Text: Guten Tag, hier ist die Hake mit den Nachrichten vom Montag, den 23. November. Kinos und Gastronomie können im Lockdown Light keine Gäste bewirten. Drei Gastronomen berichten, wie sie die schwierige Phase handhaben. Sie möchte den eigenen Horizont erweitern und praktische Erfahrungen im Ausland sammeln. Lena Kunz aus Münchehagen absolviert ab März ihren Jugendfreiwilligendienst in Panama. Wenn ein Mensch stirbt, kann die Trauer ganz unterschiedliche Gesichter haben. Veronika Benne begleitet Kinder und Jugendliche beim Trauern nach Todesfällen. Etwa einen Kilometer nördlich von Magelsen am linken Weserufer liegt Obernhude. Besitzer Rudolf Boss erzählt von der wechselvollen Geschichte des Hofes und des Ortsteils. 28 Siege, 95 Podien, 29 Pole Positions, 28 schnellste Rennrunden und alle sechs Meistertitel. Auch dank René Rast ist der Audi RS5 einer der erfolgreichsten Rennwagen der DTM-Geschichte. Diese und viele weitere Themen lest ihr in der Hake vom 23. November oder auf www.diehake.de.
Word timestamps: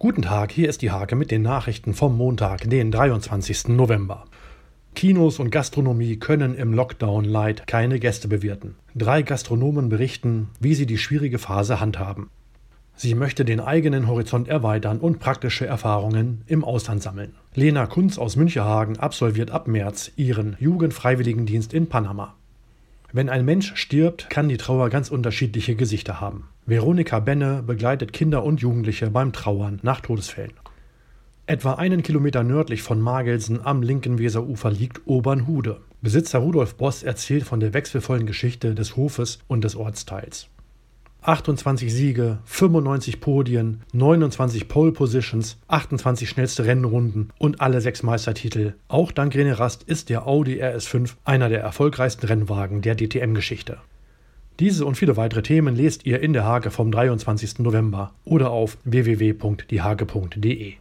Guten 0.00 0.22
Tag, 0.22 0.52
hier 0.52 0.68
ist 0.68 0.82
die 0.82 0.92
Hake 0.92 1.16
mit 1.16 1.32
den 1.32 1.42
Nachrichten 1.42 1.92
vom 1.92 2.16
Montag, 2.16 2.70
den 2.70 2.92
23. 2.92 3.66
November. 3.66 4.26
Kinos 4.94 5.40
und 5.40 5.50
Gastronomie 5.50 6.20
können 6.20 6.54
im 6.54 6.72
Lockdown 6.72 7.24
Light 7.24 7.66
keine 7.66 7.98
Gäste 7.98 8.28
bewirten. 8.28 8.76
Drei 8.94 9.22
Gastronomen 9.22 9.88
berichten, 9.88 10.50
wie 10.60 10.76
sie 10.76 10.86
die 10.86 10.98
schwierige 10.98 11.40
Phase 11.40 11.80
handhaben. 11.80 12.30
Sie 12.94 13.16
möchte 13.16 13.44
den 13.44 13.58
eigenen 13.58 14.06
Horizont 14.06 14.46
erweitern 14.46 15.00
und 15.00 15.18
praktische 15.18 15.66
Erfahrungen 15.66 16.42
im 16.46 16.62
Ausland 16.62 17.02
sammeln. 17.02 17.34
Lena 17.56 17.86
Kunz 17.86 18.18
aus 18.18 18.36
Münchehagen 18.36 19.00
absolviert 19.00 19.50
ab 19.50 19.66
März 19.66 20.12
ihren 20.14 20.56
Jugendfreiwilligendienst 20.60 21.74
in 21.74 21.88
Panama. 21.88 22.36
Wenn 23.10 23.30
ein 23.30 23.46
Mensch 23.46 23.74
stirbt, 23.76 24.28
kann 24.28 24.50
die 24.50 24.58
Trauer 24.58 24.90
ganz 24.90 25.10
unterschiedliche 25.10 25.74
Gesichter 25.74 26.20
haben. 26.20 26.48
Veronika 26.66 27.20
Benne 27.20 27.62
begleitet 27.66 28.12
Kinder 28.12 28.44
und 28.44 28.60
Jugendliche 28.60 29.10
beim 29.10 29.32
Trauern 29.32 29.80
nach 29.82 30.00
Todesfällen. 30.00 30.52
Etwa 31.46 31.74
einen 31.74 32.02
Kilometer 32.02 32.44
nördlich 32.44 32.82
von 32.82 33.00
Magelsen 33.00 33.64
am 33.64 33.82
linken 33.82 34.18
Weserufer 34.18 34.70
liegt 34.70 35.06
Obernhude. 35.06 35.80
Besitzer 36.02 36.40
Rudolf 36.40 36.74
Boss 36.74 37.02
erzählt 37.02 37.44
von 37.44 37.60
der 37.60 37.72
wechselvollen 37.72 38.26
Geschichte 38.26 38.74
des 38.74 38.96
Hofes 38.96 39.38
und 39.48 39.64
des 39.64 39.74
Ortsteils. 39.74 40.48
28 41.22 41.92
Siege, 41.92 42.38
95 42.44 43.20
Podien, 43.20 43.82
29 43.92 44.68
Pole 44.68 44.92
Positions, 44.92 45.58
28 45.66 46.28
schnellste 46.28 46.64
Rennrunden 46.64 47.30
und 47.38 47.60
alle 47.60 47.80
sechs 47.80 48.02
Meistertitel. 48.02 48.74
Auch 48.86 49.12
dank 49.12 49.34
René 49.34 49.58
Rast 49.58 49.82
ist 49.82 50.10
der 50.10 50.26
Audi 50.26 50.62
RS5 50.62 51.14
einer 51.24 51.48
der 51.48 51.60
erfolgreichsten 51.60 52.26
Rennwagen 52.26 52.82
der 52.82 52.94
DTM-Geschichte. 52.94 53.78
Diese 54.60 54.84
und 54.84 54.96
viele 54.96 55.16
weitere 55.16 55.42
Themen 55.42 55.76
lest 55.76 56.04
ihr 56.06 56.20
in 56.20 56.32
der 56.32 56.44
Hake 56.44 56.70
vom 56.70 56.90
23. 56.90 57.60
November 57.60 58.12
oder 58.24 58.50
auf 58.50 58.78
www.diehake.de. 58.84 60.74